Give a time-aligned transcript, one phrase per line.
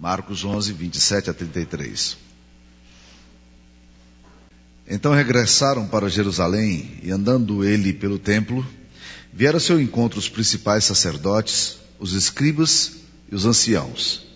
[0.00, 2.16] Marcos 11, 27 a 33.
[4.88, 8.66] Então regressaram para Jerusalém e, andando ele pelo templo,
[9.30, 12.92] vieram ao seu encontro os principais sacerdotes, os escribas
[13.30, 14.26] e os anciãos.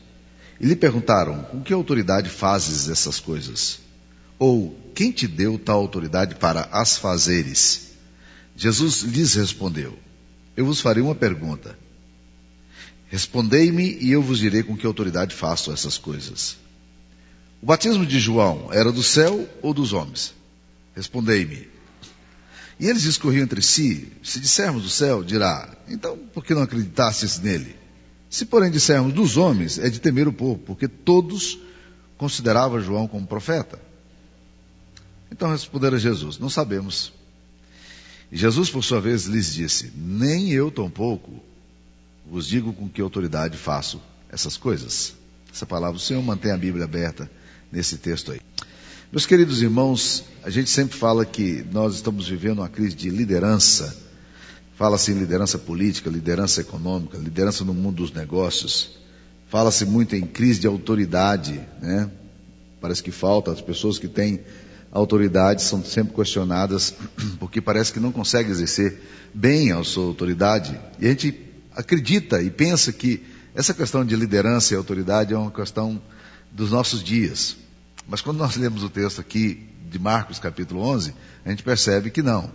[0.61, 3.79] E lhe perguntaram: Com que autoridade fazes essas coisas?
[4.39, 7.93] Ou quem te deu tal autoridade para as fazeres?
[8.55, 9.99] Jesus lhes respondeu:
[10.55, 11.84] Eu vos farei uma pergunta.
[13.09, 16.57] Respondei-me e eu vos direi com que autoridade faço essas coisas.
[17.63, 20.35] O batismo de João era do céu ou dos homens?
[20.95, 21.69] Respondei-me.
[22.79, 27.39] E eles discorriam entre si: Se dissermos do céu, dirá, então por que não acreditastes
[27.39, 27.77] nele?
[28.29, 31.59] Se, porém, dissermos dos homens, é de temer o povo, porque todos
[32.19, 33.81] consideravam João como profeta.
[35.31, 37.13] Então responderam a Jesus: Não sabemos.
[38.31, 41.43] E Jesus, por sua vez, lhes disse: Nem eu tampouco
[42.31, 45.15] vos digo com que autoridade faço essas coisas.
[45.53, 47.31] Essa palavra, o Senhor mantém a Bíblia aberta
[47.71, 48.41] nesse texto aí.
[49.13, 53.97] Meus queridos irmãos, a gente sempre fala que nós estamos vivendo uma crise de liderança.
[54.77, 58.99] Fala-se em liderança política, liderança econômica, liderança no mundo dos negócios.
[59.49, 62.11] Fala-se muito em crise de autoridade, né?
[62.81, 64.41] Parece que falta, as pessoas que têm
[64.91, 66.95] autoridade são sempre questionadas
[67.39, 69.01] porque parece que não conseguem exercer
[69.33, 70.77] bem a sua autoridade.
[70.99, 71.31] E a gente
[71.75, 76.01] acredita e pensa que essa questão de liderança e autoridade é uma questão
[76.51, 77.57] dos nossos dias.
[78.09, 82.23] Mas quando nós lemos o texto aqui de Marcos capítulo 11, a gente percebe que
[82.23, 82.51] não.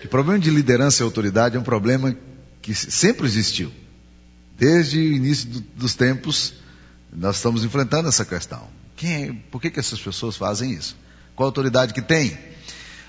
[0.00, 2.16] Que o problema de liderança e autoridade é um problema
[2.62, 3.70] que sempre existiu.
[4.56, 6.54] Desde o início do, dos tempos,
[7.12, 8.68] nós estamos enfrentando essa questão.
[8.96, 10.96] Quem, por que, que essas pessoas fazem isso?
[11.34, 12.38] Qual a autoridade que tem?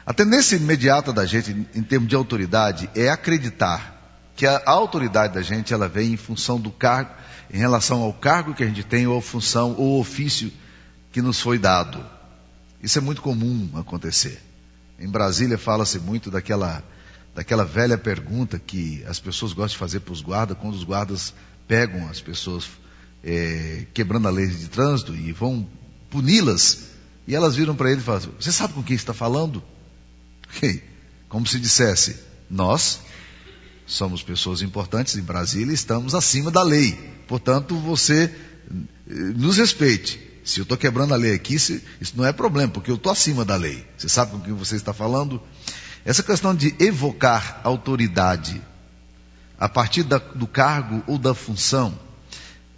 [0.05, 3.94] A tendência imediata da gente, em termos de autoridade, é acreditar
[4.35, 7.11] que a autoridade da gente ela vem em função do cargo,
[7.51, 10.51] em relação ao cargo que a gente tem, ou função, ou ofício
[11.11, 12.05] que nos foi dado.
[12.81, 14.41] Isso é muito comum acontecer.
[14.99, 16.83] Em Brasília fala-se muito daquela,
[17.33, 21.33] daquela velha pergunta que as pessoas gostam de fazer para os guardas, quando os guardas
[21.67, 22.67] pegam as pessoas
[23.23, 25.67] é, quebrando a lei de trânsito e vão
[26.09, 26.95] puni-las
[27.27, 29.63] e elas viram para ele e falaram: Você sabe com quem está falando?
[31.27, 32.17] Como se dissesse:
[32.49, 33.01] Nós
[33.85, 36.93] somos pessoas importantes em Brasília e estamos acima da lei.
[37.27, 38.33] Portanto, você
[38.69, 40.19] eh, nos respeite.
[40.43, 41.81] Se eu estou quebrando a lei aqui, isso
[42.15, 43.85] não é problema, porque eu estou acima da lei.
[43.97, 45.41] Você sabe com quem você está falando?
[46.03, 48.61] Essa questão de evocar autoridade
[49.57, 51.97] a partir da, do cargo ou da função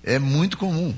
[0.02, 0.96] é muito comum.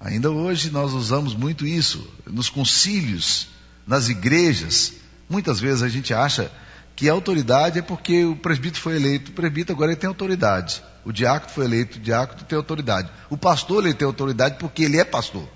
[0.00, 2.08] Ainda hoje nós usamos muito isso.
[2.26, 3.48] Nos concílios,
[3.86, 4.94] nas igrejas,
[5.28, 6.50] muitas vezes a gente acha
[6.98, 9.30] que a autoridade é porque o presbítero foi eleito.
[9.30, 10.82] O presbítero agora ele tem autoridade.
[11.04, 13.08] O diácono foi eleito, o diácono tem autoridade.
[13.30, 15.48] O pastor ele tem autoridade porque ele é pastor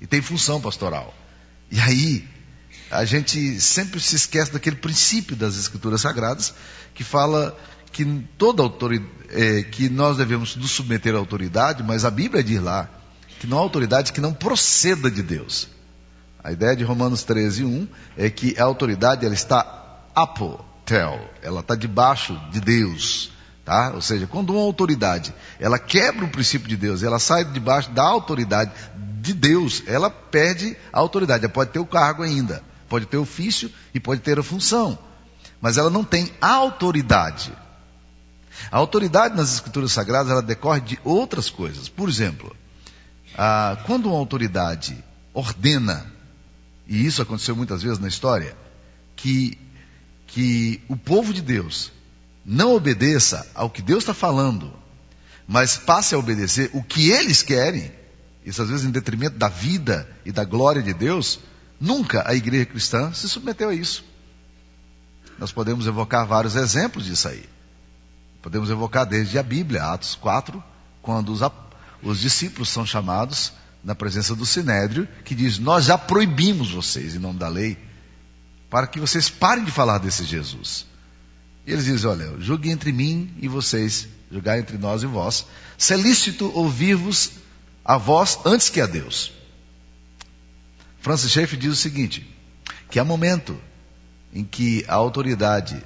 [0.00, 1.12] e tem função pastoral.
[1.70, 2.26] E aí
[2.90, 6.54] a gente sempre se esquece daquele princípio das escrituras sagradas
[6.94, 7.54] que fala
[7.92, 8.02] que
[8.38, 12.88] toda autoridade, é, que nós devemos nos submeter à autoridade, mas a Bíblia diz lá
[13.38, 15.68] que não há autoridade que não proceda de Deus.
[16.42, 17.86] A ideia de Romanos 13, 1
[18.16, 19.62] é que a autoridade ela está
[20.86, 23.32] apotel, ela está debaixo de Deus.
[23.64, 23.90] Tá?
[23.94, 28.04] Ou seja, quando uma autoridade ela quebra o princípio de Deus, ela sai debaixo da
[28.04, 28.70] autoridade
[29.20, 31.44] de Deus, ela perde a autoridade.
[31.44, 34.96] Ela pode ter o cargo ainda, pode ter o ofício e pode ter a função,
[35.60, 37.52] mas ela não tem autoridade.
[38.70, 41.88] A autoridade nas escrituras sagradas ela decorre de outras coisas.
[41.88, 42.54] Por exemplo,
[43.84, 44.96] quando uma autoridade
[45.34, 46.06] ordena,
[46.86, 48.56] e isso aconteceu muitas vezes na história,
[49.16, 49.58] que,
[50.26, 51.92] que o povo de Deus
[52.44, 54.72] não obedeça ao que Deus está falando,
[55.46, 57.92] mas passe a obedecer o que eles querem,
[58.44, 61.40] isso às vezes em detrimento da vida e da glória de Deus,
[61.80, 64.04] nunca a igreja cristã se submeteu a isso.
[65.38, 67.44] Nós podemos evocar vários exemplos disso aí.
[68.40, 70.62] Podemos evocar desde a Bíblia, Atos 4,
[71.02, 71.42] quando os
[72.02, 77.18] os discípulos são chamados na presença do Sinédrio, que diz: Nós já proibimos vocês, em
[77.18, 77.76] nome da lei,
[78.70, 80.86] para que vocês parem de falar desse Jesus.
[81.66, 85.46] E eles dizem: Olha, julgue entre mim e vocês, julgar entre nós e vós.
[85.76, 87.32] Se é lícito ouvir-vos
[87.84, 89.32] a vós antes que a Deus.
[91.00, 92.26] Francis Schaeffer diz o seguinte:
[92.90, 93.60] que há momento
[94.32, 95.82] em que a autoridade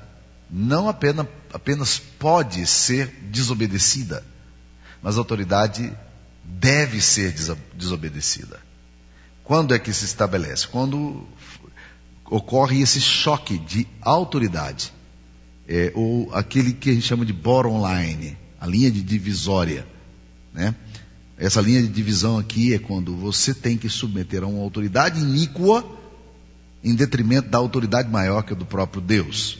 [0.51, 4.25] não apenas, apenas pode ser desobedecida,
[5.03, 5.93] mas a autoridade
[6.45, 7.35] deve ser
[7.75, 8.61] desobedecida.
[9.45, 10.67] Quando é que se estabelece?
[10.67, 11.27] Quando
[12.31, 14.93] ocorre esse choque de autoridade,
[15.69, 19.87] é, ou aquele que a gente chama de bottom line, a linha de divisória,
[20.55, 20.75] né?
[21.37, 25.85] Essa linha de divisão aqui é quando você tem que submeter a uma autoridade iníqua
[26.85, 29.59] em detrimento da autoridade maior que é do próprio Deus.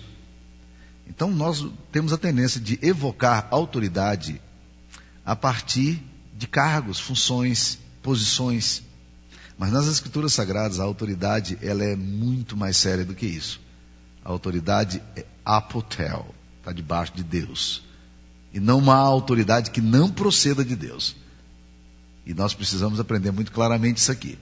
[1.09, 4.41] Então nós temos a tendência de evocar autoridade
[5.25, 6.03] a partir
[6.37, 8.83] de cargos, funções, posições.
[9.61, 13.61] Mas nas escrituras sagradas a autoridade ela é muito mais séria do que isso.
[14.25, 17.83] A autoridade é apotel, está debaixo de Deus.
[18.55, 21.15] E não uma autoridade que não proceda de Deus.
[22.25, 24.39] E nós precisamos aprender muito claramente isso aqui.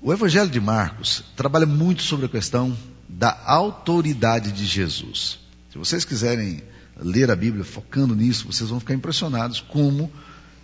[0.00, 2.76] O Evangelho de Marcos trabalha muito sobre a questão
[3.08, 5.40] da autoridade de Jesus.
[5.72, 6.62] Se vocês quiserem
[7.00, 10.08] ler a Bíblia focando nisso, vocês vão ficar impressionados como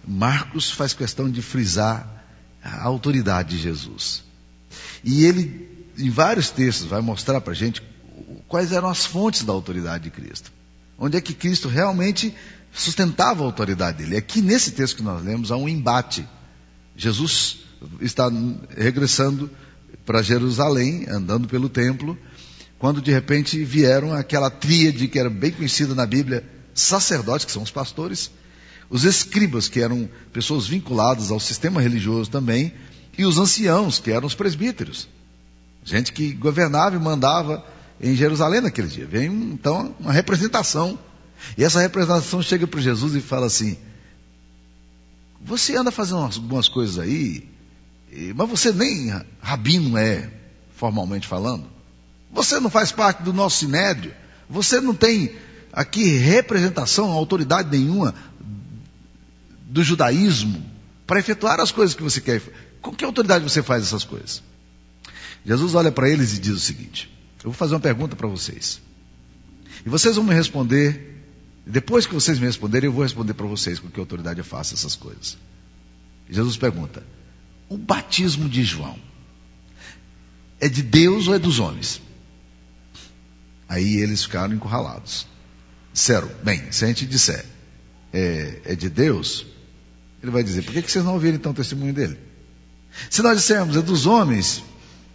[0.06, 2.19] Marcos faz questão de frisar
[2.62, 4.22] a autoridade de Jesus.
[5.02, 7.82] E ele, em vários textos, vai mostrar para a gente
[8.48, 10.52] quais eram as fontes da autoridade de Cristo.
[10.98, 12.34] Onde é que Cristo realmente
[12.72, 14.16] sustentava a autoridade dele.
[14.16, 16.26] Aqui nesse texto que nós lemos há um embate.
[16.96, 17.58] Jesus
[18.00, 18.30] está
[18.76, 19.50] regressando
[20.04, 22.18] para Jerusalém, andando pelo templo,
[22.78, 27.62] quando de repente vieram aquela tríade que era bem conhecida na Bíblia, sacerdotes, que são
[27.62, 28.30] os pastores,
[28.90, 32.74] os escribas, que eram pessoas vinculadas ao sistema religioso também,
[33.16, 35.08] e os anciãos, que eram os presbíteros.
[35.84, 37.64] Gente que governava e mandava
[38.00, 39.06] em Jerusalém naquele dia.
[39.06, 40.98] Vem então uma representação.
[41.56, 43.78] E essa representação chega para Jesus e fala assim:
[45.40, 47.48] Você anda fazendo algumas coisas aí,
[48.34, 50.30] mas você nem rabino é,
[50.74, 51.64] formalmente falando.
[52.32, 54.12] Você não faz parte do nosso sinédrio.
[54.48, 55.30] Você não tem
[55.72, 58.14] aqui representação, autoridade nenhuma
[59.70, 60.62] do judaísmo
[61.06, 62.42] para efetuar as coisas que você quer.
[62.82, 64.42] Com que autoridade você faz essas coisas?
[65.46, 68.80] Jesus olha para eles e diz o seguinte: Eu vou fazer uma pergunta para vocês.
[69.84, 71.08] E vocês vão me responder.
[71.66, 74.74] Depois que vocês me responderem, eu vou responder para vocês com que autoridade eu faço
[74.74, 75.38] essas coisas.
[76.28, 77.02] Jesus pergunta:
[77.68, 78.98] O batismo de João
[80.58, 82.02] é de Deus ou é dos homens?
[83.68, 85.26] Aí eles ficaram encurralados.
[85.92, 87.44] Disseram, bem, se a gente disser
[88.12, 89.46] é, é de Deus,
[90.22, 92.18] ele vai dizer, por que, vocês não ouviram então o testemunho dele?
[93.08, 94.62] Se nós dissermos é dos homens,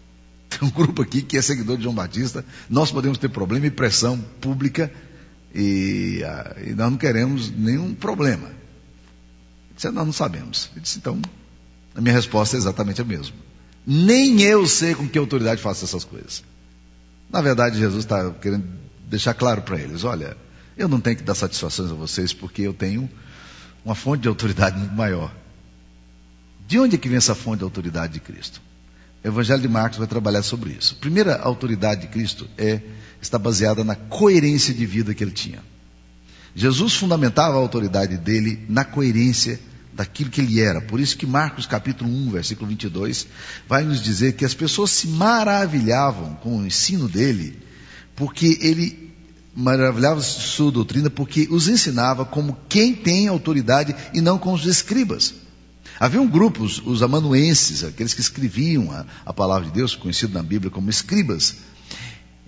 [0.49, 3.71] tem um grupo aqui que é seguidor de João Batista, nós podemos ter problema e
[3.71, 4.91] pressão pública
[5.53, 8.51] e, ah, e nós não queremos nenhum problema.
[9.75, 10.69] Disse, nós não sabemos.
[10.73, 11.21] Ele disse, então,
[11.93, 13.35] a minha resposta é exatamente a mesma.
[13.85, 16.43] Nem eu sei com que autoridade faço essas coisas.
[17.29, 18.65] Na verdade, Jesus está querendo
[19.07, 20.35] deixar claro para eles: olha,
[20.77, 23.09] eu não tenho que dar satisfações a vocês porque eu tenho
[23.85, 25.31] uma fonte de autoridade muito maior.
[26.67, 28.59] De onde é que vem essa fonte de autoridade de Cristo?
[29.23, 30.95] O Evangelho de Marcos vai trabalhar sobre isso.
[30.97, 32.81] A primeira autoridade de Cristo é
[33.21, 35.63] está baseada na coerência de vida que ele tinha.
[36.55, 39.59] Jesus fundamentava a autoridade dele na coerência
[39.93, 40.81] daquilo que ele era.
[40.81, 43.27] Por isso que Marcos capítulo 1, versículo 22,
[43.67, 47.59] vai nos dizer que as pessoas se maravilhavam com o ensino dele,
[48.15, 49.04] porque ele
[49.55, 55.33] maravilhava sua doutrina, porque os ensinava como quem tem autoridade e não com os escribas.
[55.99, 60.33] Havia um grupo, os, os amanuenses, aqueles que escreviam a, a palavra de Deus, conhecido
[60.33, 61.55] na Bíblia como escribas.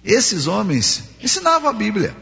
[0.04, 2.15] Esses homens ensinavam a Bíblia.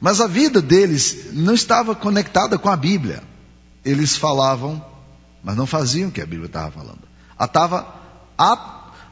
[0.00, 3.22] Mas a vida deles não estava conectada com a Bíblia
[3.84, 4.84] eles falavam,
[5.42, 7.02] mas não faziam o que a Bíblia estava falando.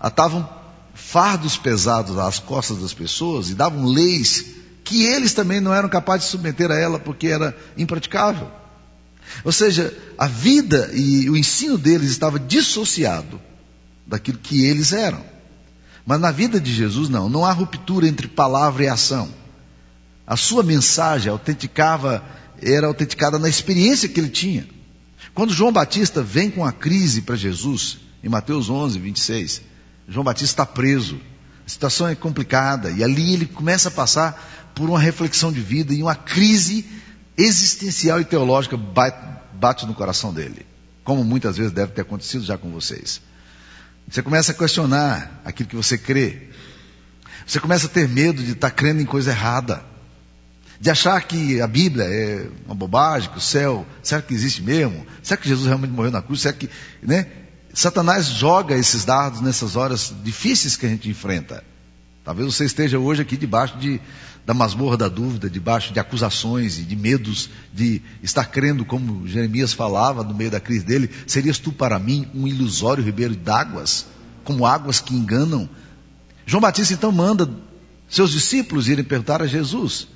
[0.01, 0.49] Atavam
[0.95, 4.47] fardos pesados às costas das pessoas e davam leis
[4.85, 8.51] que eles também não eram capazes de submeter a ela porque era impraticável.
[9.45, 13.41] Ou seja, a vida e o ensino deles estava dissociado
[14.07, 15.25] daquilo que eles eram.
[16.05, 19.29] Mas na vida de Jesus não, não há ruptura entre palavra e ação.
[20.27, 22.25] A sua mensagem autenticava
[22.61, 24.67] era autenticada na experiência que ele tinha.
[25.35, 29.63] Quando João Batista vem com a crise para Jesus, em Mateus 11, 26,
[30.11, 31.21] João Batista está preso,
[31.65, 35.95] a situação é complicada, e ali ele começa a passar por uma reflexão de vida
[35.95, 36.85] e uma crise
[37.39, 40.67] existencial e teológica bate no coração dele,
[41.05, 43.23] como muitas vezes deve ter acontecido já com vocês.
[44.09, 46.49] Você começa a questionar aquilo que você crê.
[47.47, 49.85] Você começa a ter medo de estar crendo em coisa errada
[50.81, 55.07] de achar que a Bíblia é uma bobagem, que o céu, será que existe mesmo?
[55.23, 56.41] Será que Jesus realmente morreu na cruz?
[56.41, 56.71] Será que,
[57.03, 57.27] né?
[57.73, 61.65] Satanás joga esses dardos nessas horas difíceis que a gente enfrenta.
[62.25, 64.01] Talvez você esteja hoje aqui debaixo de,
[64.45, 69.73] da masmorra da dúvida, debaixo de acusações e de medos de estar crendo, como Jeremias
[69.73, 74.07] falava no meio da crise dele, serias tu para mim um ilusório ribeiro d'águas,
[74.45, 75.69] como águas que enganam.
[76.45, 77.49] João Batista então manda
[78.09, 80.09] seus discípulos irem perguntar a Jesus: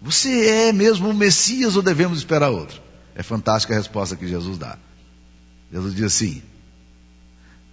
[0.00, 2.86] você é mesmo o Messias ou devemos esperar outro?
[3.16, 4.78] é fantástica a resposta que Jesus dá.
[5.72, 6.42] Jesus diz assim: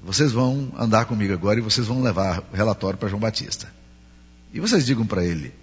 [0.03, 3.71] vocês vão andar comigo agora e vocês vão levar o relatório para João Batista.
[4.53, 5.53] E vocês digam para ele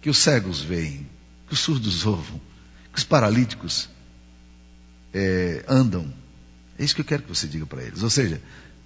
[0.00, 1.06] que os cegos veem,
[1.48, 2.40] que os surdos ouvem,
[2.92, 3.88] que os paralíticos
[5.12, 6.12] é, andam.
[6.78, 8.02] É isso que eu quero que você diga para eles.
[8.04, 8.40] Ou seja,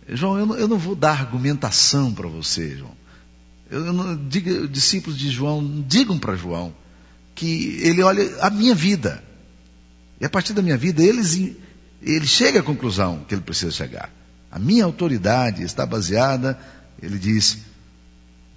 [0.09, 2.97] João, eu não, eu não vou dar argumentação para você, João.
[3.71, 6.75] Eu, eu não, diga, discípulos de João, digam para João
[7.35, 9.23] que ele olha a minha vida.
[10.21, 11.35] E a partir da minha vida, eles,
[12.03, 14.11] ele chega à conclusão que ele precisa chegar.
[14.50, 16.59] A minha autoridade está baseada,
[17.00, 17.59] ele diz,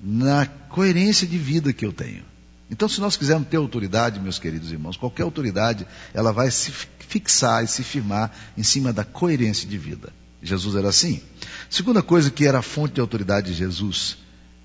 [0.01, 2.23] na coerência de vida que eu tenho.
[2.69, 7.63] Então, se nós quisermos ter autoridade, meus queridos irmãos, qualquer autoridade, ela vai se fixar
[7.63, 10.12] e se firmar em cima da coerência de vida.
[10.41, 11.21] Jesus era assim.
[11.69, 14.17] Segunda coisa que era a fonte de autoridade de Jesus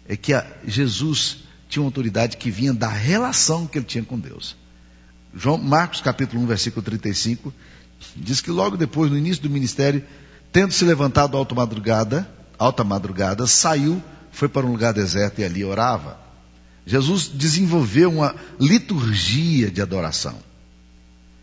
[0.09, 0.33] é que
[0.67, 4.57] Jesus tinha uma autoridade que vinha da relação que ele tinha com Deus.
[5.35, 7.53] João Marcos capítulo 1, versículo 35,
[8.17, 10.03] diz que logo depois, no início do ministério,
[10.53, 12.29] tendo se levantado alta madrugada,
[12.59, 14.03] alta madrugada, saiu,
[14.33, 16.19] foi para um lugar deserto e ali orava.
[16.87, 20.37] Jesus desenvolveu uma liturgia de adoração.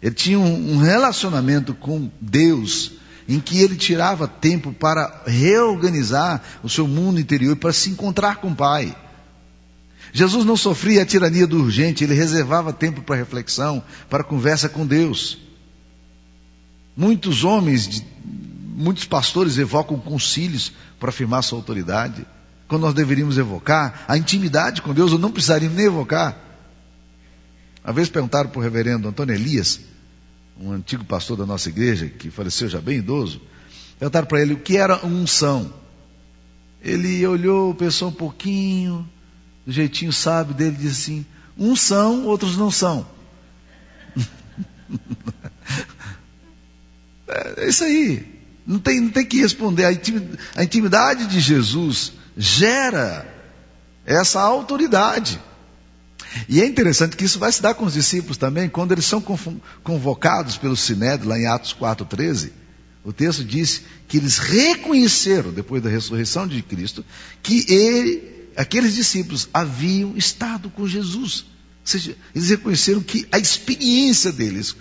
[0.01, 2.93] Ele tinha um relacionamento com Deus
[3.27, 8.49] em que ele tirava tempo para reorganizar o seu mundo interior para se encontrar com
[8.49, 8.95] o Pai.
[10.13, 14.85] Jesus não sofria a tirania do urgente, ele reservava tempo para reflexão, para conversa com
[14.85, 15.37] Deus.
[16.95, 18.03] Muitos homens,
[18.75, 22.25] muitos pastores evocam concílios para afirmar sua autoridade
[22.67, 26.37] quando nós deveríamos evocar a intimidade com Deus, ou não precisaríamos nem evocar.
[27.83, 29.79] Uma vez perguntaram para o reverendo Antônio Elias,
[30.59, 33.39] um antigo pastor da nossa igreja, que faleceu já bem idoso,
[33.97, 35.73] perguntaram para ele o que era unção.
[36.81, 39.07] Ele olhou, pensou um pouquinho,
[39.65, 41.25] do jeitinho sábio dele, disse assim:
[41.57, 43.07] uns são, outros não são.
[47.27, 48.34] é isso aí.
[48.65, 49.85] Não tem, não tem que responder.
[50.55, 53.25] A intimidade de Jesus gera
[54.05, 55.39] essa autoridade.
[56.49, 59.23] E é interessante que isso vai se dar com os discípulos também, quando eles são
[59.83, 62.51] convocados pelo Sinédrio, lá em Atos 4,13.
[63.03, 67.05] O texto diz que eles reconheceram, depois da ressurreição de Cristo,
[67.41, 71.41] que ele, aqueles discípulos haviam estado com Jesus.
[71.41, 71.45] Ou
[71.83, 74.75] seja, eles reconheceram que a experiência deles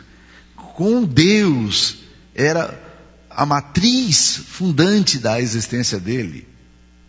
[0.56, 1.98] com Deus
[2.34, 2.82] era
[3.36, 6.46] a matriz fundante da existência dele.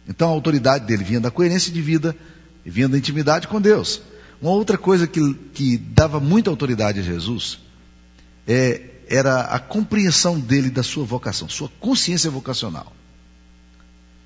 [0.08, 2.16] Então a autoridade dele vinha da coerência de vida
[2.66, 4.02] e vinha da intimidade com Deus.
[4.42, 7.60] Uma outra coisa que, que dava muita autoridade a Jesus
[8.48, 12.92] é, era a compreensão dele da sua vocação, sua consciência vocacional.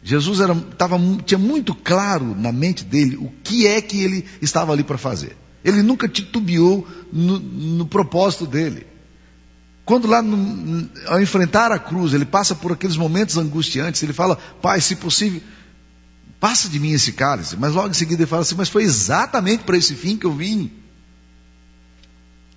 [0.01, 4.71] Jesus era, tava, tinha muito claro na mente dele o que é que ele estava
[4.71, 5.35] ali para fazer.
[5.63, 8.87] Ele nunca titubeou no, no propósito dele.
[9.89, 14.35] Quando lá, no, ao enfrentar a cruz, ele passa por aqueles momentos angustiantes, ele fala,
[14.61, 15.41] Pai, se possível,
[16.39, 17.57] passa de mim esse cálice.
[17.57, 20.31] Mas logo em seguida ele fala assim, mas foi exatamente para esse fim que eu
[20.31, 20.71] vim.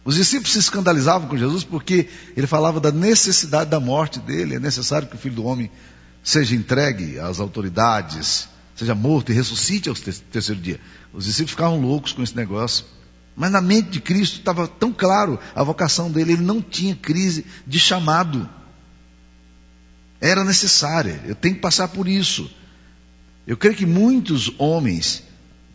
[0.05, 4.57] Os discípulos se escandalizavam com Jesus porque ele falava da necessidade da morte dele.
[4.57, 5.71] É necessário que o filho do homem
[6.23, 8.47] seja entregue às autoridades,
[8.77, 10.79] seja morto e ressuscite ao terceiro dia.
[11.15, 12.85] Os discípulos ficavam loucos com esse negócio.
[13.35, 17.47] Mas na mente de Cristo estava tão claro a vocação dele, ele não tinha crise
[17.67, 18.49] de chamado.
[20.21, 22.51] Era necessária, eu tenho que passar por isso.
[23.47, 25.25] Eu creio que muitos homens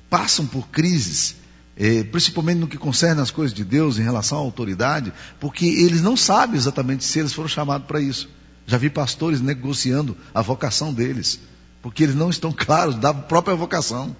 [0.09, 1.35] passam por crises,
[1.75, 6.01] eh, principalmente no que concerne as coisas de Deus em relação à autoridade, porque eles
[6.01, 8.29] não sabem exatamente se eles foram chamados para isso.
[8.65, 11.39] Já vi pastores negociando a vocação deles,
[11.81, 14.15] porque eles não estão claros da própria vocação.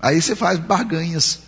[0.00, 1.40] Aí você faz barganhas.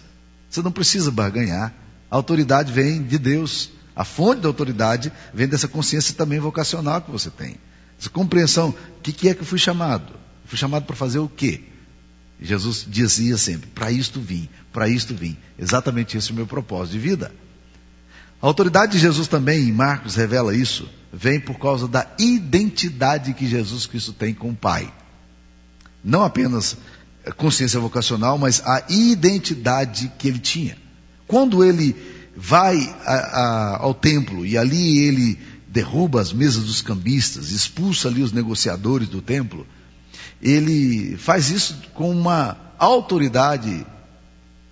[0.48, 1.72] Você não precisa barganhar.
[2.10, 3.70] A autoridade vem de Deus.
[3.94, 7.56] A fonte da autoridade vem dessa consciência também vocacional que você tem.
[7.98, 8.70] Essa compreensão.
[8.98, 10.12] O que, que é que eu fui chamado?
[10.12, 11.62] Eu fui chamado para fazer o quê?
[12.40, 15.36] Jesus dizia sempre: para isto vim, para isto vim.
[15.58, 17.32] Exatamente esse é o meu propósito de vida.
[18.40, 23.46] A autoridade de Jesus também, em Marcos, revela isso, vem por causa da identidade que
[23.46, 24.92] Jesus Cristo tem com o Pai.
[26.04, 26.76] Não apenas
[27.32, 30.76] consciência vocacional, mas a identidade que ele tinha.
[31.26, 31.94] Quando ele
[32.36, 38.22] vai a, a, ao templo e ali ele derruba as mesas dos cambistas, expulsa ali
[38.22, 39.66] os negociadores do templo,
[40.40, 43.86] ele faz isso com uma autoridade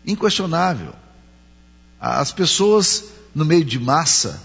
[0.07, 0.93] inquestionável.
[2.01, 4.41] As pessoas no meio de massa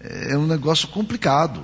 [0.00, 1.62] é um negócio complicado.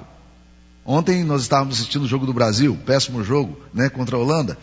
[0.85, 4.59] Ontem nós estávamos assistindo o jogo do Brasil, péssimo jogo, né, contra a Holanda.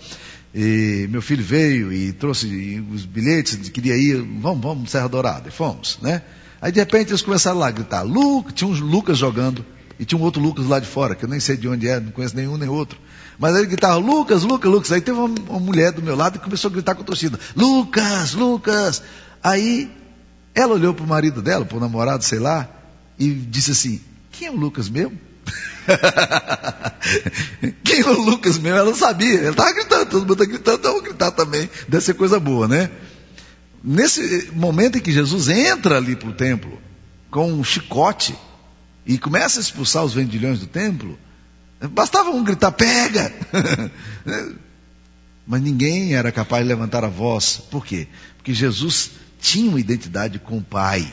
[0.53, 5.51] E meu filho veio e trouxe os bilhetes, queria ir, vamos, vamos, Serra Dourada, e
[5.51, 6.21] fomos, né?
[6.61, 9.65] Aí de repente eles começaram lá a gritar, Lucas, tinha uns Lucas jogando,
[9.97, 11.99] e tinha um outro Lucas lá de fora, que eu nem sei de onde é,
[11.99, 12.99] não conheço nenhum nem outro.
[13.39, 14.91] Mas ele gritava, Lucas, Lucas, Lucas.
[14.91, 17.39] Aí teve uma, uma mulher do meu lado que começou a gritar com a torcida,
[17.55, 19.01] Lucas, Lucas.
[19.43, 19.89] Aí
[20.53, 22.69] ela olhou para o marido dela, para o namorado, sei lá,
[23.17, 25.17] e disse assim, quem é o Lucas mesmo?
[27.83, 28.77] Quem o Lucas mesmo?
[28.77, 29.39] Ela não sabia.
[29.39, 31.69] Ela estava gritando, todo mundo está gritando, então eu vou gritar também.
[31.87, 32.89] Deve ser coisa boa, né?
[33.83, 36.79] Nesse momento em que Jesus entra ali para o templo,
[37.29, 38.35] com um chicote,
[39.05, 41.17] e começa a expulsar os vendilhões do templo,
[41.89, 43.33] bastava um gritar, pega!
[45.47, 47.57] Mas ninguém era capaz de levantar a voz.
[47.71, 48.07] Por quê?
[48.37, 51.11] Porque Jesus tinha uma identidade com o Pai.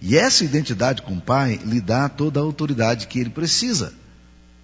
[0.00, 3.92] E essa identidade com o Pai lhe dá toda a autoridade que ele precisa.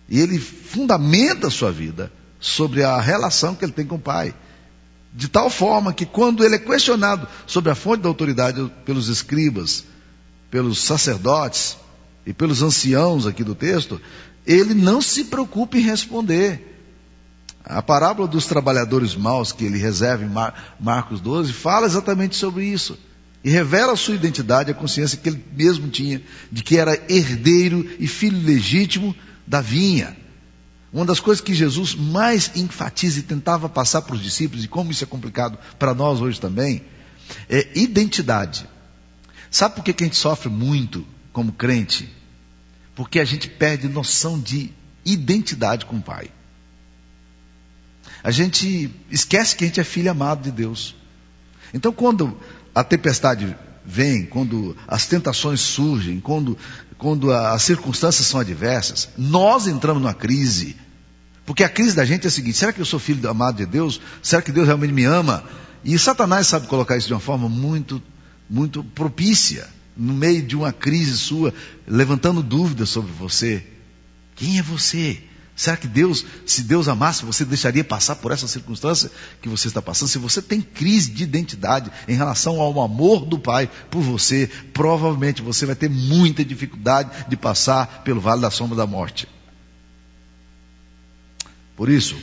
[0.08, 4.34] E ele fundamenta a sua vida sobre a relação que ele tem com o Pai.
[5.12, 9.84] De tal forma que quando ele é questionado sobre a fonte da autoridade pelos escribas,
[10.50, 11.76] pelos sacerdotes
[12.24, 14.00] e pelos anciãos aqui do texto,
[14.46, 16.66] ele não se preocupa em responder.
[17.64, 22.98] A parábola dos trabalhadores maus que ele reserva em Marcos 12 fala exatamente sobre isso.
[23.42, 26.20] E revela a sua identidade, a consciência que ele mesmo tinha,
[26.52, 29.16] de que era herdeiro e filho legítimo
[29.47, 30.16] da vinha.
[30.92, 34.90] Uma das coisas que Jesus mais enfatiza e tentava passar para os discípulos, e como
[34.90, 36.82] isso é complicado para nós hoje também,
[37.49, 38.66] é identidade.
[39.50, 42.09] Sabe por que, que a gente sofre muito como crente?
[42.94, 44.73] Porque a gente perde noção de
[45.04, 46.30] identidade com o Pai.
[48.23, 50.94] A gente esquece que a gente é filho amado de Deus.
[51.73, 52.38] Então, quando
[52.74, 56.56] a tempestade vem, quando as tentações surgem, quando,
[56.98, 60.76] quando as circunstâncias são adversas, nós entramos numa crise.
[61.44, 63.66] Porque a crise da gente é a seguinte: será que eu sou filho amado de
[63.66, 64.00] Deus?
[64.22, 65.42] Será que Deus realmente me ama?
[65.84, 68.02] E Satanás sabe colocar isso de uma forma muito,
[68.48, 71.52] muito propícia, no meio de uma crise sua,
[71.86, 73.64] levantando dúvidas sobre você.
[74.36, 75.22] Quem é você?
[75.60, 79.10] Será que Deus, se Deus amasse, você deixaria passar por essa circunstância
[79.42, 80.08] que você está passando?
[80.08, 85.42] Se você tem crise de identidade em relação ao amor do Pai por você, provavelmente
[85.42, 89.28] você vai ter muita dificuldade de passar pelo vale da sombra da morte.
[91.76, 92.16] Por isso,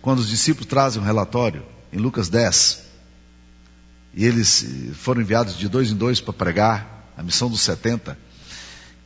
[0.00, 2.84] quando os discípulos trazem um relatório, em Lucas 10,
[4.14, 8.16] e eles foram enviados de dois em dois para pregar a missão dos 70,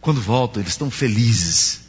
[0.03, 1.84] quando voltam, eles estão felizes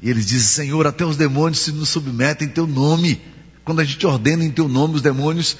[0.00, 3.20] e eles dizem: Senhor, até os demônios se nos submetem em teu nome.
[3.64, 5.56] Quando a gente ordena em teu nome, os demônios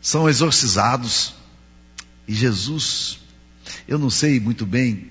[0.00, 1.34] são exorcizados.
[2.26, 3.18] E Jesus,
[3.86, 5.08] eu não sei muito bem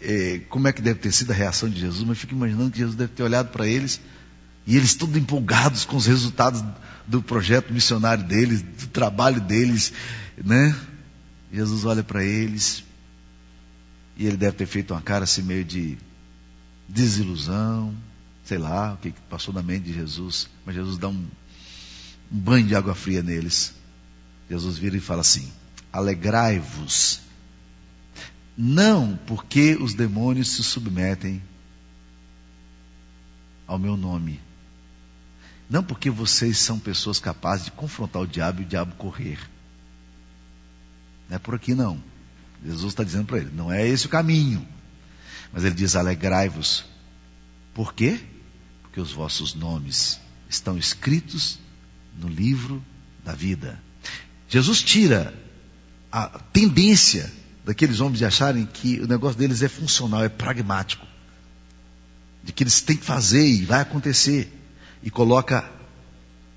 [0.00, 2.78] eh, como é que deve ter sido a reação de Jesus, mas fico imaginando que
[2.78, 4.00] Jesus deve ter olhado para eles
[4.66, 6.64] e eles todos empolgados com os resultados
[7.06, 9.92] do projeto missionário deles, do trabalho deles,
[10.44, 10.74] né?
[11.52, 12.82] Jesus olha para eles
[14.16, 15.96] e ele deve ter feito uma cara assim meio de
[16.88, 17.94] desilusão,
[18.44, 21.26] sei lá o que passou na mente de Jesus, mas Jesus dá um,
[22.32, 23.74] um banho de água fria neles.
[24.48, 25.50] Jesus vira e fala assim:
[25.92, 27.20] alegrai-vos,
[28.56, 31.42] não porque os demônios se submetem
[33.66, 34.40] ao meu nome,
[35.68, 39.38] não porque vocês são pessoas capazes de confrontar o diabo e o diabo correr.
[41.28, 42.00] Não é por aqui não.
[42.64, 44.66] Jesus está dizendo para ele: não é esse o caminho.
[45.56, 46.84] Mas ele diz: alegrai-vos.
[47.72, 48.20] Por quê?
[48.82, 51.58] Porque os vossos nomes estão escritos
[52.18, 52.84] no livro
[53.24, 53.82] da vida.
[54.50, 55.32] Jesus tira
[56.12, 57.32] a tendência
[57.64, 61.06] daqueles homens de acharem que o negócio deles é funcional, é pragmático.
[62.44, 64.52] De que eles têm que fazer e vai acontecer.
[65.02, 65.66] E coloca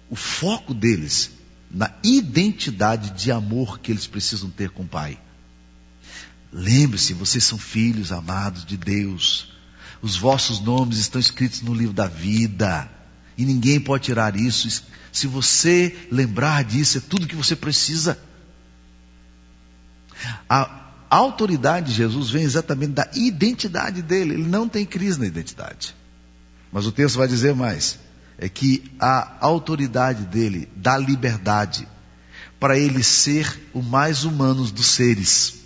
[0.10, 1.32] o foco deles
[1.72, 5.18] na identidade de amor que eles precisam ter com o Pai.
[6.52, 9.54] Lembre-se, vocês são filhos amados de Deus.
[10.02, 12.90] Os vossos nomes estão escritos no livro da vida.
[13.38, 14.84] E ninguém pode tirar isso.
[15.12, 18.18] Se você lembrar disso, é tudo que você precisa.
[20.50, 24.34] A autoridade de Jesus vem exatamente da identidade dele.
[24.34, 25.96] Ele não tem crise na identidade.
[26.72, 28.00] Mas o texto vai dizer mais:
[28.38, 31.88] é que a autoridade dele dá liberdade
[32.60, 35.59] para ele ser o mais humano dos seres.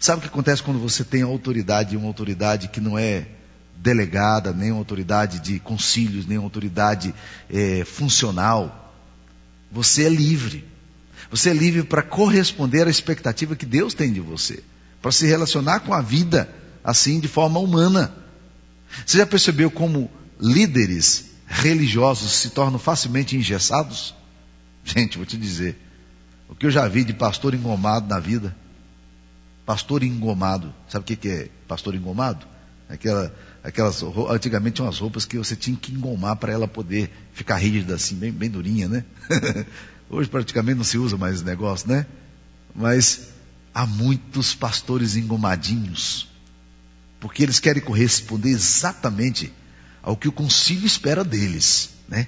[0.00, 3.26] Sabe o que acontece quando você tem autoridade, uma autoridade que não é
[3.76, 7.14] delegada, nem uma autoridade de concílios, nem uma autoridade
[7.50, 8.94] é, funcional?
[9.70, 10.64] Você é livre.
[11.30, 14.64] Você é livre para corresponder à expectativa que Deus tem de você,
[15.02, 16.48] para se relacionar com a vida
[16.82, 18.10] assim de forma humana.
[19.04, 20.10] Você já percebeu como
[20.40, 24.14] líderes religiosos se tornam facilmente engessados?
[24.82, 25.76] Gente, vou te dizer,
[26.48, 28.56] o que eu já vi de pastor engomado na vida.
[29.64, 30.72] Pastor engomado.
[30.88, 32.46] Sabe o que, que é pastor engomado?
[32.88, 37.56] Aquela, aquelas, antigamente tinham umas roupas que você tinha que engomar para ela poder ficar
[37.56, 39.04] rígida assim, bem, bem durinha, né?
[40.10, 42.04] Hoje praticamente não se usa mais esse negócio, né?
[42.74, 43.28] Mas
[43.72, 46.28] há muitos pastores engomadinhos,
[47.20, 49.52] porque eles querem corresponder exatamente
[50.02, 52.26] ao que o concílio espera deles, né?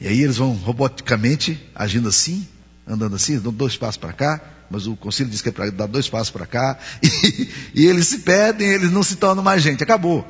[0.00, 2.46] E aí eles vão roboticamente agindo assim,
[2.88, 5.86] andando assim, dão dois passos para cá, mas o concílio diz que é para dar
[5.86, 9.82] dois passos para cá, e, e, eles se perdem, eles não se tornam mais gente,
[9.82, 10.26] acabou.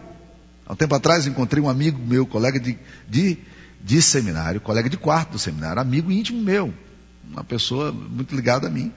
[0.67, 2.77] Há um tempo atrás encontrei um amigo meu, colega de,
[3.09, 3.39] de,
[3.83, 6.75] de seminário, colega de quarto do seminário, amigo íntimo meu,
[7.31, 8.93] uma pessoa muito ligada a mim.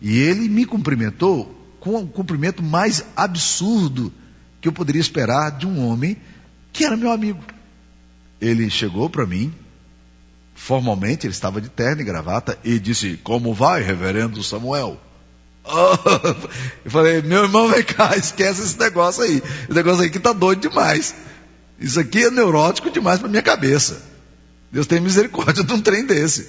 [0.00, 4.12] E ele me cumprimentou com o cumprimento mais absurdo
[4.60, 6.16] que eu poderia esperar de um homem
[6.72, 7.40] que era meu amigo.
[8.40, 9.52] Ele chegou para mim,
[10.56, 15.00] formalmente, ele estava de terno e gravata, e disse: Como vai, reverendo Samuel?
[16.84, 19.42] eu falei: Meu irmão, vem cá, esquece esse negócio aí.
[19.64, 21.14] Esse negócio aqui está doido demais.
[21.78, 24.02] Isso aqui é neurótico demais para minha cabeça.
[24.72, 26.48] Deus tem misericórdia de um trem desse.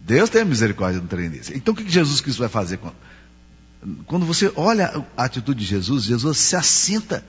[0.00, 1.56] Deus tem misericórdia de um trem desse.
[1.56, 2.76] Então o que Jesus Cristo vai fazer?
[2.76, 2.96] Quando,
[4.06, 7.24] quando você olha a atitude de Jesus, Jesus se assenta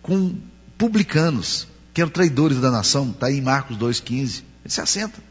[0.00, 0.36] com
[0.78, 4.42] publicanos, que eram traidores da nação, está aí em Marcos 2,15.
[4.64, 5.22] Ele se assenta.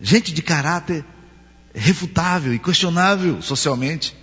[0.00, 1.04] Gente de caráter
[1.74, 4.16] refutável e questionável socialmente.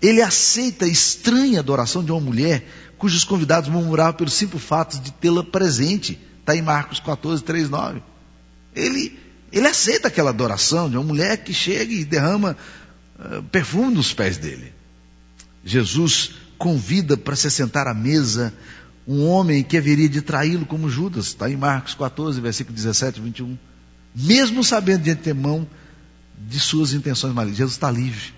[0.00, 2.64] Ele aceita a estranha adoração de uma mulher
[2.96, 6.18] cujos convidados murmuravam pelo simples fato de tê-la presente.
[6.38, 8.02] Está em Marcos 14, 3, 9.
[8.76, 9.18] Ele,
[9.50, 12.56] ele aceita aquela adoração de uma mulher que chega e derrama
[13.18, 14.72] uh, perfume nos pés dele.
[15.64, 18.52] Jesus convida para se sentar à mesa
[19.06, 23.22] um homem que haveria de traí-lo como Judas, está em Marcos 14, versículo 17 e
[23.22, 23.58] 21.
[24.14, 25.66] Mesmo sabendo de antemão
[26.38, 28.32] de suas intenções malignas, Jesus está livre.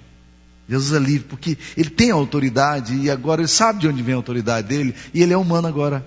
[0.68, 4.16] Jesus é livre, porque ele tem autoridade e agora ele sabe de onde vem a
[4.16, 6.06] autoridade dele e ele é humano agora.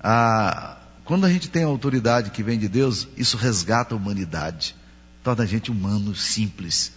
[0.00, 4.74] Ah, quando a gente tem a autoridade que vem de Deus, isso resgata a humanidade,
[5.22, 6.92] torna a gente humano, simples.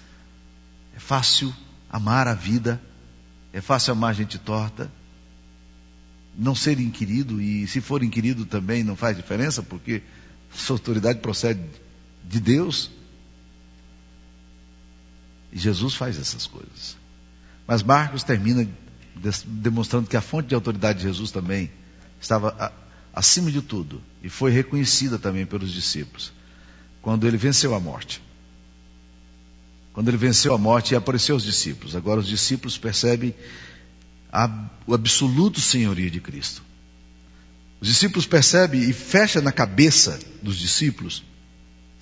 [0.96, 1.54] É fácil
[1.90, 2.82] amar a vida,
[3.52, 4.92] é fácil amar a gente torta,
[6.38, 10.04] não ser inquirido, e se for inquirido também não faz diferença, porque
[10.54, 11.62] sua autoridade procede
[12.24, 12.92] de Deus.
[15.52, 16.96] E Jesus faz essas coisas.
[17.66, 18.68] Mas Marcos termina
[19.46, 21.72] demonstrando que a fonte de autoridade de Jesus também
[22.22, 22.72] estava
[23.14, 26.32] acima de tudo e foi reconhecida também pelos discípulos
[27.02, 28.22] quando ele venceu a morte.
[29.94, 31.96] Quando ele venceu a morte e apareceu aos discípulos.
[31.96, 33.34] Agora os discípulos percebem
[34.86, 36.62] o absoluto senhorio de Cristo.
[37.80, 41.24] Os discípulos percebem e fecha na cabeça dos discípulos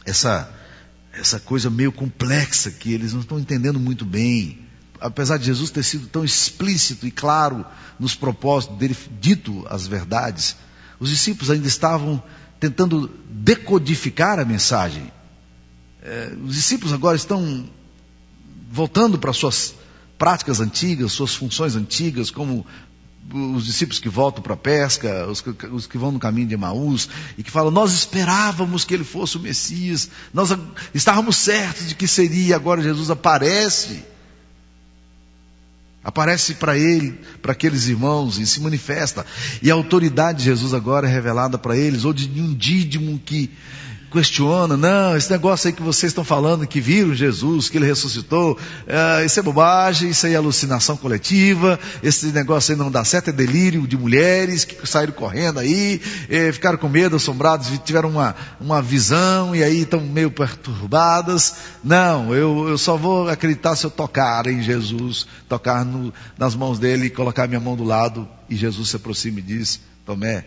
[0.06, 0.50] essa,
[1.12, 4.60] essa coisa meio complexa que eles não estão entendendo muito bem.
[5.02, 7.66] Apesar de Jesus ter sido tão explícito e claro
[8.00, 10.56] nos propósitos dele, dito as verdades,
[11.00, 12.24] os discípulos ainda estavam
[12.60, 15.12] tentando decodificar a mensagem.
[16.02, 17.70] É, os discípulos agora estão
[18.72, 19.76] voltando para suas
[20.18, 22.66] práticas antigas, suas funções antigas, como
[23.34, 26.54] os discípulos que voltam para a pesca, os que, os que, vão no caminho de
[26.54, 30.56] Emaús, e que falam, nós esperávamos que ele fosse o Messias, nós
[30.94, 34.04] estávamos certos de que seria, agora Jesus aparece,
[36.04, 39.26] aparece para ele, para aqueles irmãos, e se manifesta,
[39.62, 43.50] e a autoridade de Jesus agora é revelada para eles, ou de um dídimo que
[44.12, 48.58] questiona, não, esse negócio aí que vocês estão falando, que viram Jesus, que ele ressuscitou,
[48.88, 53.30] é, isso é bobagem, isso aí é alucinação coletiva, esse negócio aí não dá certo,
[53.30, 58.36] é delírio de mulheres que saíram correndo aí, é, ficaram com medo, assombrados, tiveram uma,
[58.60, 61.56] uma visão e aí estão meio perturbadas.
[61.84, 66.80] Não, eu, eu só vou acreditar se eu tocar em Jesus, tocar no, nas mãos
[66.80, 70.46] dele e colocar minha mão do lado e Jesus se aproxima e diz, Tomé,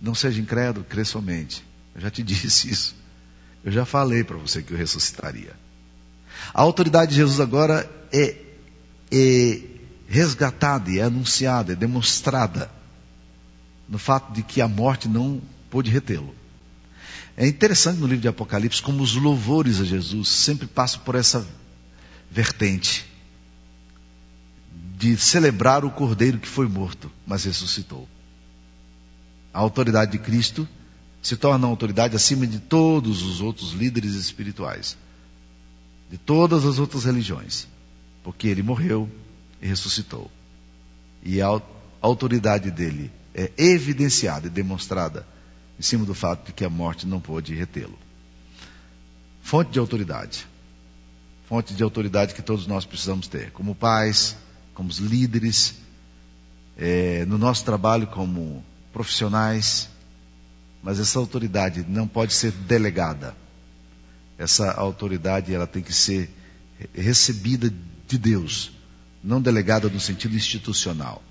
[0.00, 1.67] não seja incrédulo, crê somente.
[1.98, 2.94] Eu já te disse isso.
[3.64, 5.54] Eu já falei para você que eu ressuscitaria.
[6.54, 8.36] A autoridade de Jesus agora é,
[9.10, 9.60] é
[10.06, 12.70] resgatada, é anunciada, é demonstrada
[13.88, 16.34] no fato de que a morte não pôde retê-lo.
[17.36, 21.46] É interessante no livro de Apocalipse como os louvores a Jesus sempre passam por essa
[22.30, 23.06] vertente
[24.96, 28.08] de celebrar o cordeiro que foi morto, mas ressuscitou.
[29.52, 30.68] A autoridade de Cristo
[31.22, 34.96] se torna autoridade acima de todos os outros líderes espirituais,
[36.10, 37.66] de todas as outras religiões,
[38.22, 39.08] porque ele morreu
[39.60, 40.30] e ressuscitou.
[41.22, 41.60] E a
[42.00, 45.26] autoridade dele é evidenciada e demonstrada
[45.78, 47.98] em cima do fato de que a morte não pôde retê-lo.
[49.42, 50.46] Fonte de autoridade.
[51.48, 54.36] fonte de autoridade que todos nós precisamos ter, como pais,
[54.74, 55.76] como líderes,
[56.76, 59.88] é, no nosso trabalho como profissionais,
[60.82, 63.34] mas essa autoridade não pode ser delegada.
[64.38, 66.30] Essa autoridade ela tem que ser
[66.94, 67.72] recebida
[68.06, 68.72] de Deus,
[69.22, 71.22] não delegada no sentido institucional.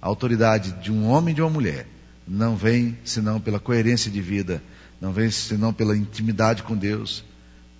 [0.00, 1.86] A autoridade de um homem e de uma mulher
[2.26, 4.62] não vem senão pela coerência de vida,
[5.00, 7.24] não vem senão pela intimidade com Deus,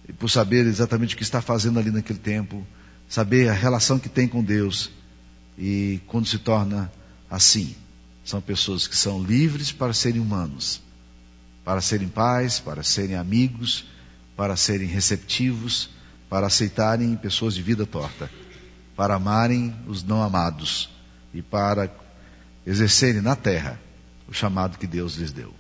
[0.09, 2.67] e por saber exatamente o que está fazendo ali naquele tempo,
[3.09, 4.91] saber a relação que tem com Deus.
[5.57, 6.91] E quando se torna
[7.31, 7.77] assim,
[8.25, 10.81] são pessoas que são livres para serem humanos,
[11.65, 13.87] para serem pais, para serem amigos,
[14.37, 15.91] para serem receptivos,
[16.29, 18.31] para aceitarem pessoas de vida torta,
[18.97, 20.91] para amarem os não amados
[21.35, 21.91] e para
[22.67, 23.81] exercerem na terra
[24.29, 25.53] o chamado que Deus lhes deu.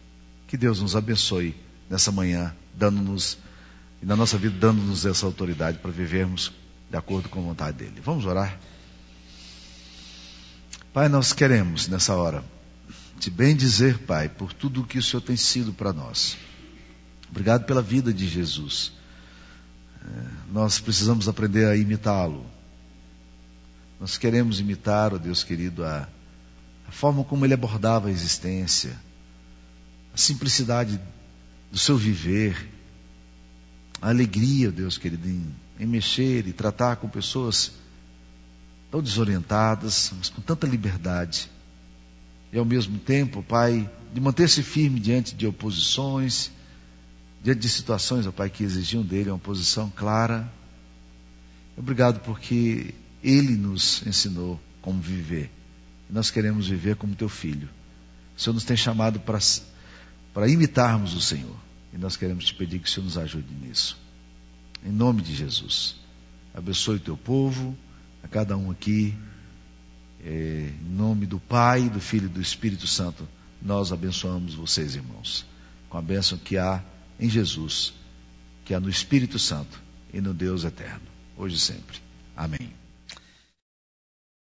[0.47, 1.55] Que Deus nos abençoe
[1.89, 3.39] nessa manhã, dando-nos,
[4.01, 6.53] e na nossa vida, dando-nos essa autoridade para vivermos
[6.89, 8.01] de acordo com a vontade dEle.
[8.01, 8.59] Vamos orar?
[10.93, 12.45] Pai, nós queremos nessa hora
[13.21, 16.39] te bem dizer, Pai, por tudo o que o Senhor tem sido para nós.
[17.29, 18.93] Obrigado pela vida de Jesus.
[20.03, 20.07] É,
[20.51, 22.47] nós precisamos aprender a imitá-lo.
[24.01, 26.09] Nós queremos imitar, ó oh Deus querido, a,
[26.89, 28.99] a forma como ele abordava a existência,
[30.15, 30.99] a simplicidade
[31.71, 32.71] do seu viver,
[34.01, 35.47] a alegria, Deus querido, em,
[35.79, 37.73] em mexer e tratar com pessoas
[38.91, 41.51] tão desorientadas, mas com tanta liberdade.
[42.53, 46.51] E ao mesmo tempo, Pai, de manter-se firme diante de oposições,
[47.43, 50.51] diante de situações, ó Pai, que exigiam dele uma posição clara.
[51.77, 55.51] Obrigado porque Ele nos ensinou como viver.
[56.09, 57.69] E nós queremos viver como Teu Filho.
[58.37, 61.57] O Senhor nos tem chamado para imitarmos o Senhor.
[61.93, 63.97] E nós queremos te pedir que o Senhor nos ajude nisso.
[64.85, 65.97] Em nome de Jesus.
[66.55, 67.77] Abençoe o teu povo,
[68.25, 69.15] a cada um aqui.
[70.25, 73.27] É, em nome do Pai, do Filho e do Espírito Santo,
[73.61, 75.47] nós abençoamos vocês, irmãos.
[75.89, 76.83] Com a bênção que há
[77.19, 77.93] em Jesus,
[78.65, 79.81] que há no Espírito Santo
[80.13, 81.07] e no Deus eterno,
[81.37, 81.99] hoje e sempre.
[82.37, 82.80] Amém.